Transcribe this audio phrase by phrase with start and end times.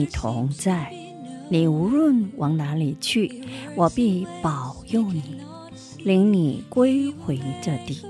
[0.00, 0.90] 你同在，
[1.50, 3.44] 你无论往哪里去，
[3.76, 5.42] 我必保佑你，
[5.98, 8.00] 领你归回这地，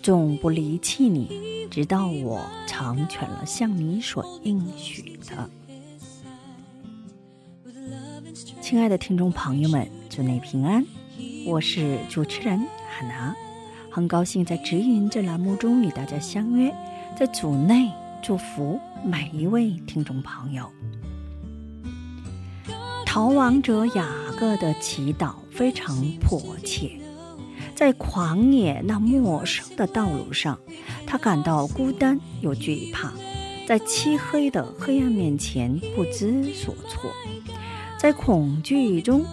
[0.00, 5.50] 总不离弃你，直到我成全了向你所应许的。
[8.60, 10.86] 亲爱的听众朋友们，祝你平安，
[11.44, 12.56] 我是主持人
[12.88, 13.34] 海娜，
[13.90, 16.72] 很高兴在指引这栏目中与大家相约，
[17.18, 17.90] 在组内
[18.22, 20.70] 祝福每一位听众朋友。
[23.16, 24.06] 逃亡者雅
[24.38, 27.00] 各的祈祷非常迫切，
[27.74, 30.58] 在狂野那陌生的道路上，
[31.06, 33.10] 他感到孤单又惧怕，
[33.66, 37.10] 在漆黑的黑暗面前不知所措，
[37.98, 39.24] 在恐惧中，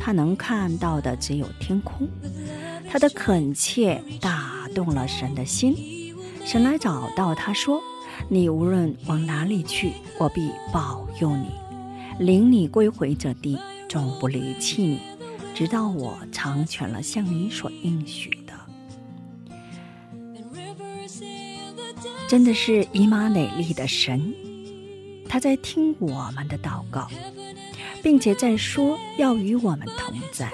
[0.00, 2.08] 他能看到的只有天空。
[2.90, 5.76] 他的恳切打动了神的心，
[6.44, 7.80] 神来找到他说
[8.28, 11.46] ：“你无论往哪里去，我必保佑你，
[12.18, 15.00] 领你归回这地，终不离弃你，
[15.54, 18.52] 直到我成全了向你所应许的。”
[22.28, 24.34] 真的是以马内利的神，
[25.28, 27.06] 他在听我们的祷告，
[28.02, 30.50] 并且在说要与我们同在，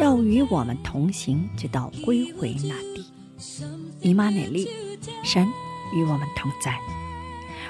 [0.00, 3.06] 要与我们同行，直到归回那地。
[4.00, 4.68] 以马内利，
[5.22, 5.46] 神
[5.94, 6.76] 与我们同在。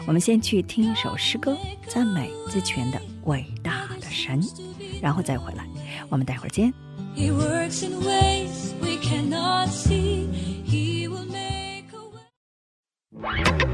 [0.08, 1.54] 我们先去听一首诗歌，
[1.86, 4.40] 赞美自全的伟大的神，
[5.02, 5.66] 然后再回来。
[6.08, 6.72] 我们待会儿见。
[7.14, 10.26] He works in ways we cannot see.
[10.64, 13.67] He will make a way.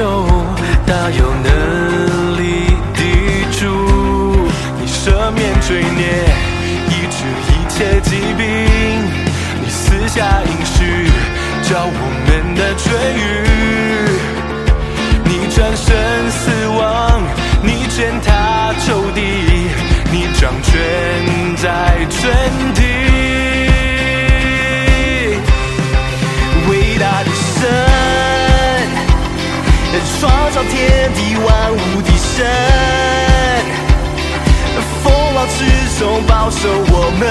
[0.00, 0.08] 新拯救，
[0.86, 1.46] 大有能
[2.38, 2.40] 力
[2.94, 3.00] 的
[3.52, 3.60] 主。
[4.80, 6.02] 你赦免罪孽，
[6.88, 7.16] 医治
[7.46, 8.40] 一切疾病。
[9.62, 10.78] 你私下应许，
[11.62, 11.88] 叫我
[12.26, 12.82] 们的痊
[13.14, 13.18] 愈。
[15.24, 15.86] 你战胜
[16.30, 16.40] 死
[16.78, 17.22] 亡，
[17.62, 19.20] 你践踏仇敌，
[20.10, 20.72] 你掌权
[21.56, 21.66] 在
[22.08, 22.18] 全
[22.74, 22.79] 地。
[32.40, 32.46] 神，
[35.04, 35.58] 风浪之
[35.98, 37.22] 中保守我们，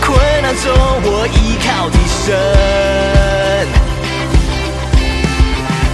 [0.00, 0.04] 困
[0.42, 0.64] 难中
[1.04, 2.24] 我依靠的神。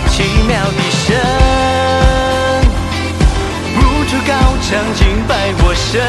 [0.09, 1.07] 奇妙的神，
[3.77, 3.79] 如
[4.09, 4.33] 这高
[4.63, 6.01] 墙敬拜我神，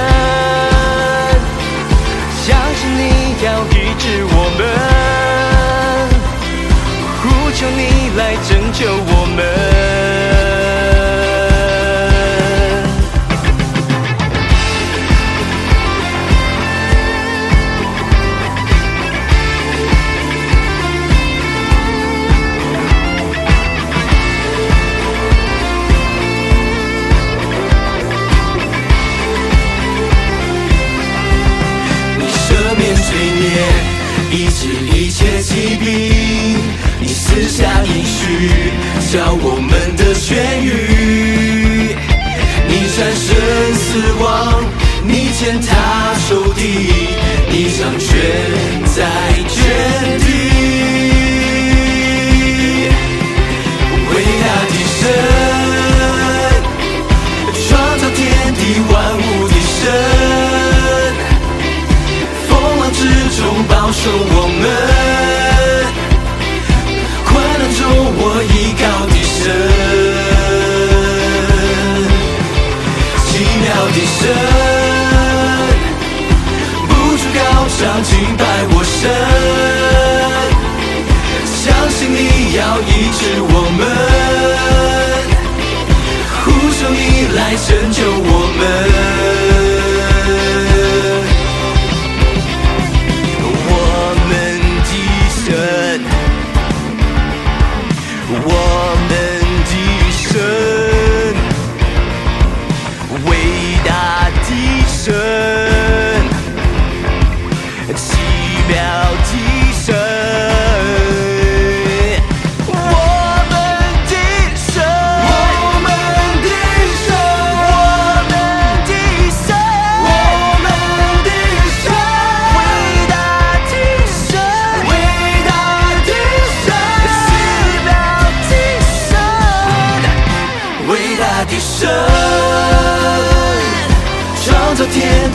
[2.46, 2.48] 相
[2.80, 3.02] 信你
[3.44, 4.62] 要医治我们，
[7.20, 7.22] 呼
[7.52, 7.82] 求你
[8.18, 10.13] 来拯救我们。
[39.14, 40.68] 叫我们的旋律。
[42.68, 43.30] 你战生
[43.76, 44.26] 死亡，
[45.06, 45.70] 你践踏
[46.28, 46.60] 仇敌，
[47.48, 48.10] 你掌权
[48.90, 49.06] 在
[49.48, 49.54] 天
[50.18, 50.26] 地。
[54.10, 54.12] 伟
[54.42, 55.06] 大的神，
[57.70, 57.70] 创
[58.00, 58.20] 造天
[58.56, 58.60] 地
[58.92, 59.78] 万物的神，
[62.50, 62.50] 风
[62.80, 62.98] 浪之
[63.38, 63.40] 中
[63.70, 64.43] 保守我。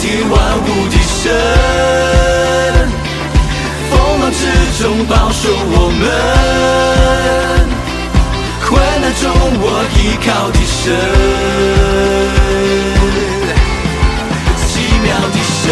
[0.08, 1.30] 造天地万物的神，
[3.90, 4.40] 锋芒之
[4.82, 6.02] 中保守我们，
[8.66, 8.68] 困
[9.00, 9.22] 难中
[9.60, 9.64] 我
[9.94, 10.82] 依靠的神，
[14.56, 14.68] 奇
[15.04, 15.64] 妙的神，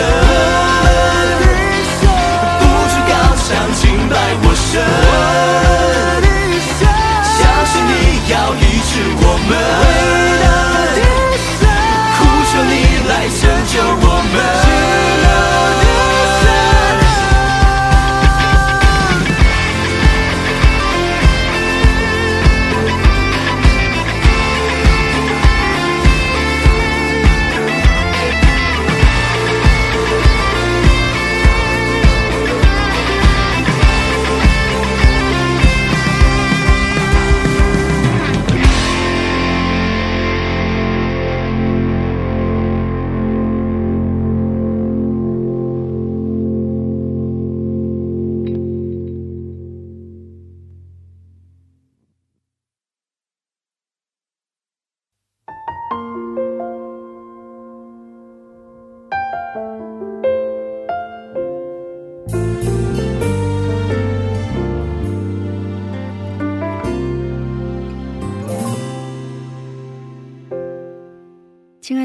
[2.59, 2.63] 不
[2.93, 3.11] 住高
[3.43, 3.49] 墙
[3.81, 4.13] 敬拜
[4.43, 4.75] 我神，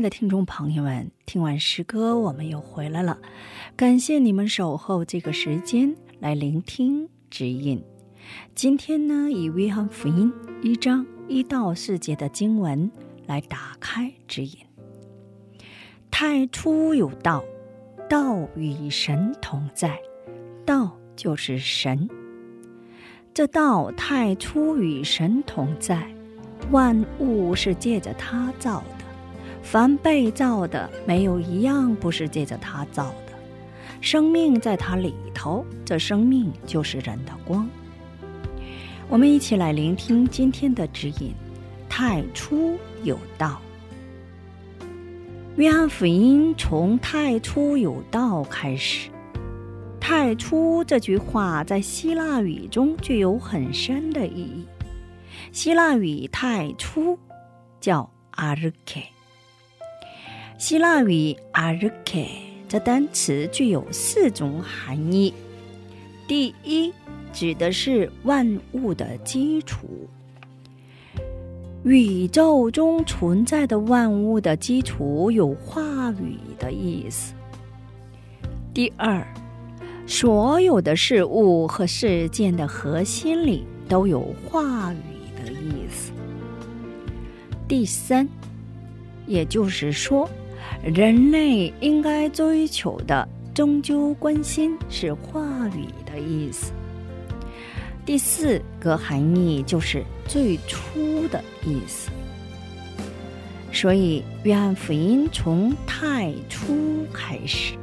[0.02, 3.20] 的听众朋友们，听完诗歌，我们又回来了。
[3.76, 7.84] 感谢你们守候这个时间来聆听指引。
[8.56, 10.34] 今天呢，以约翰福音
[10.64, 12.90] 一章一到四节的经文
[13.28, 14.58] 来打开指引。
[16.10, 17.44] 太初有道，
[18.10, 20.00] 道与神同在，
[20.66, 22.10] 道就是神。
[23.34, 26.14] 这道太初与神同在，
[26.72, 29.01] 万物是借着它造的。
[29.64, 33.34] 凡被造的，没有一样不是借着他造的。
[34.02, 37.70] 生命在他里头，这生命就是人的光。
[39.08, 41.34] 我们一起来聆听今天的指引：
[41.88, 43.62] 太初有道。
[45.58, 49.10] 约翰福音从“太初有道”开始。
[50.00, 54.66] 太初这句话在希腊语中具有很深的意义。
[55.52, 57.20] 希腊语“太初”
[57.80, 59.04] 叫 “arche”。
[60.62, 62.28] 希腊语 “arche”
[62.70, 65.34] 这单词具有四种含义。
[66.28, 66.94] 第一，
[67.34, 70.08] 指的是万物的基础，
[71.84, 77.34] 宇宙中存在的万物的基础有话语的意思。
[78.72, 79.26] 第二，
[80.06, 86.12] 所有的事物和事件的核心里都有话语的意思。
[87.68, 88.30] 第三，
[89.26, 90.30] 也就是说。
[90.84, 96.72] 人类应该追求的终究关心是话语的意思。
[98.04, 102.10] 第四个含义就是最初的意思。
[103.72, 107.76] 所以，约翰福音从太初开始。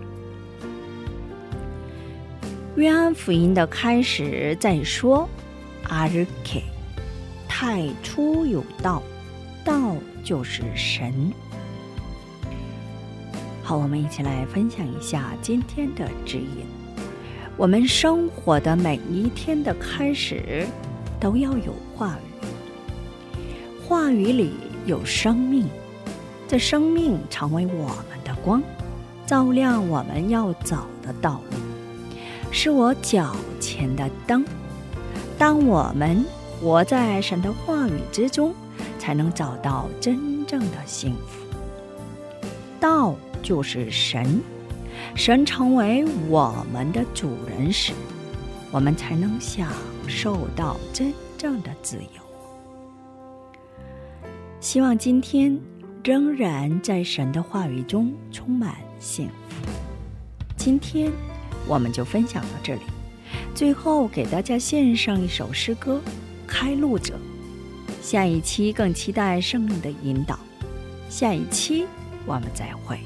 [2.77, 5.29] 约翰福音的开始在说
[5.85, 6.63] 阿日 K，
[7.49, 9.03] 太初有道，
[9.65, 11.33] 道就是神。
[13.69, 16.65] 好，我们一起来分享一下今天的指引。
[17.55, 20.67] 我们生活的每一天的开始，
[21.21, 22.47] 都要有话语。
[23.87, 24.55] 话语里
[24.87, 25.67] 有生命，
[26.49, 28.63] 这生命成为我们的光，
[29.27, 31.59] 照亮我们要走的道路，
[32.51, 34.43] 是我脚前的灯。
[35.37, 36.25] 当我们
[36.59, 38.55] 活在神的话语之中，
[38.99, 41.47] 才能找到真正的幸福。
[42.81, 43.15] 道。
[43.43, 44.41] 就是神，
[45.15, 47.93] 神成为我们的主人时，
[48.71, 49.71] 我们才能享
[50.07, 52.23] 受到真正的自由。
[54.61, 55.59] 希望今天
[56.03, 59.57] 仍然在神的话语中充满幸福。
[60.57, 61.13] 今天
[61.67, 62.81] 我们就分享到这里。
[63.55, 66.01] 最后给大家献上一首诗歌
[66.47, 67.15] 《开路者》。
[68.03, 70.39] 下一期更期待生命的引导。
[71.09, 71.87] 下一期
[72.27, 72.99] 我们再会。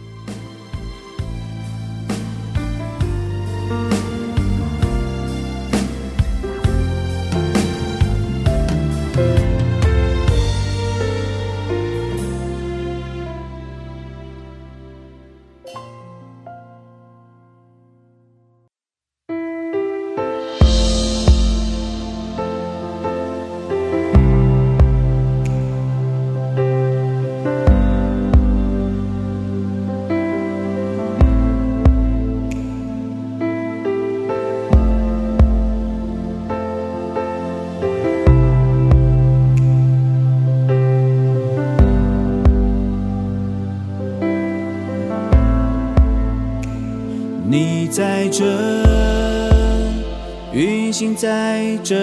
[50.92, 51.94] 心在这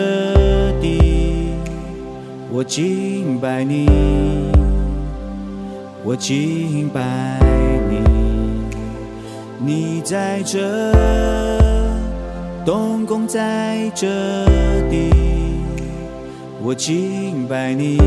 [0.82, 1.54] 地，
[2.52, 3.88] 我敬拜你，
[6.04, 7.40] 我敬拜
[7.88, 8.00] 你。
[9.64, 10.92] 你在这
[12.66, 14.08] 动工在这
[14.90, 15.12] 地，
[16.64, 18.00] 我敬拜你，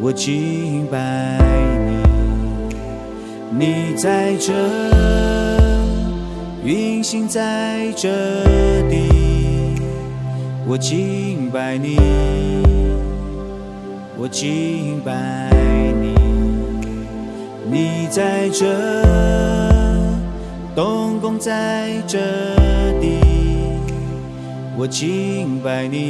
[0.00, 1.38] 我敬拜
[1.88, 1.96] 你。
[3.58, 5.15] 你在这。
[6.64, 8.08] 运行在这
[8.88, 9.08] 地，
[10.66, 11.96] 我敬拜你，
[14.18, 15.12] 我敬拜
[16.00, 16.14] 你。
[17.70, 18.64] 你在这
[20.74, 22.18] 动工在这
[23.00, 23.20] 地，
[24.76, 26.08] 我敬拜你，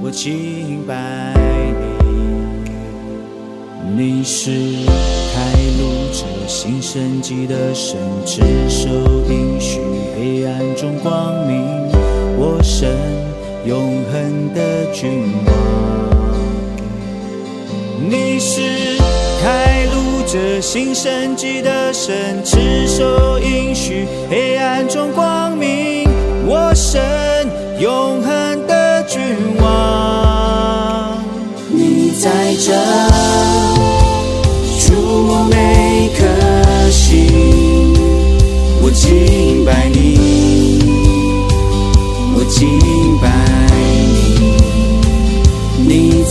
[0.00, 1.34] 我敬拜
[1.80, 1.87] 你。
[3.96, 4.50] 你是
[5.34, 5.98] 开路。
[6.10, 8.88] 者新生机的神，赤手
[9.28, 9.78] 应许
[10.16, 11.62] 黑暗中光明，
[12.38, 12.90] 我神
[13.66, 15.54] 永恒的君王。
[18.10, 18.96] 你是
[19.42, 26.08] 开路者新生机的神，赤手应许黑暗中光明，
[26.46, 27.00] 我神
[27.78, 29.20] 永恒的君
[29.60, 31.22] 王。
[31.70, 33.07] 你在这。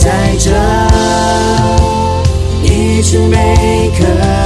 [0.08, 0.50] 在这，
[2.62, 4.37] 一直每刻。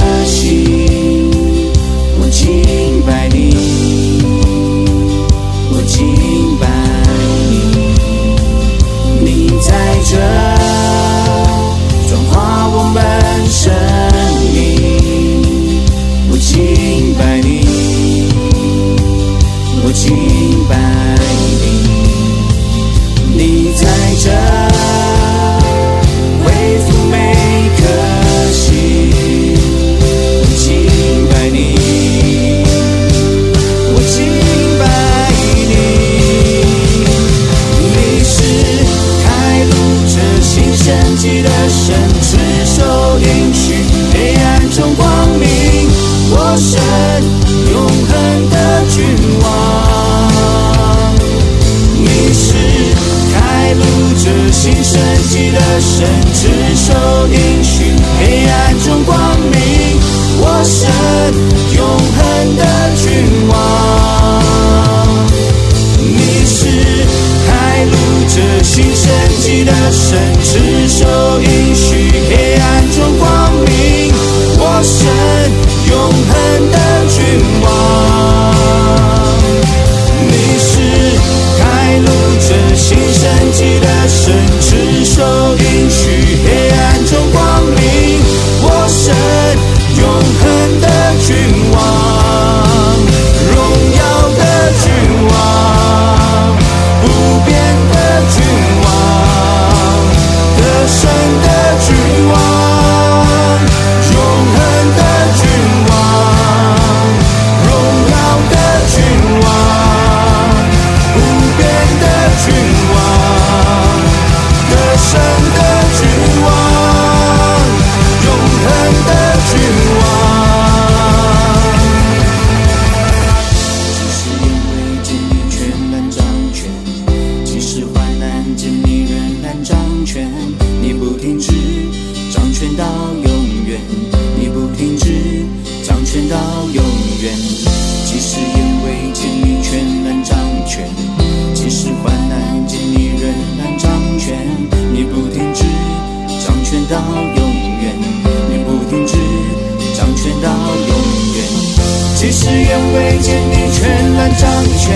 [154.83, 154.91] 权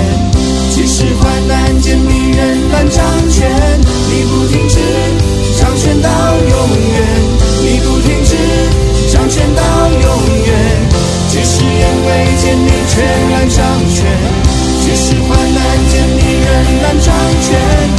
[0.69, 4.79] 即使患难见你仍然掌权你不停止
[5.57, 7.07] 掌权到永远
[7.63, 8.35] 你不停止
[9.13, 10.09] 掌权到永
[10.45, 10.55] 远
[11.29, 13.63] 即使眼未见你全然掌
[13.95, 14.05] 权
[14.83, 17.96] 即使患难见你仍然掌权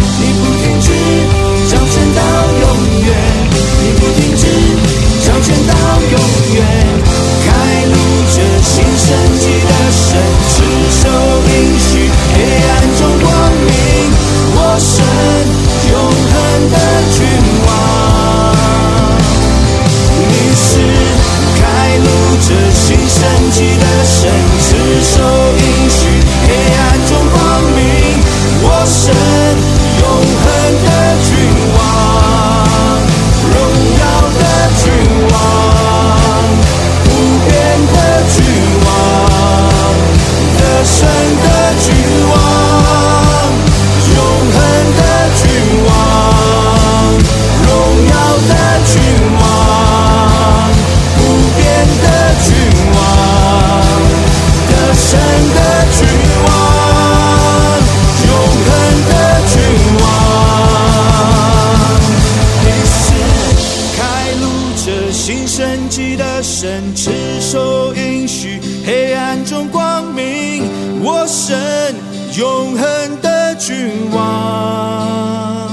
[67.40, 70.64] 受应许，黑暗中光明，
[71.02, 71.94] 我神
[72.37, 75.70] 永恒的君王。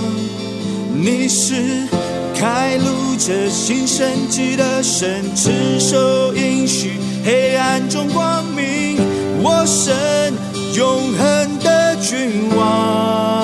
[0.93, 1.87] 你是
[2.33, 8.97] 开路者，新生机的神，持守应许，黑暗中光明，
[9.41, 10.33] 我神
[10.73, 13.34] 永恒的君王。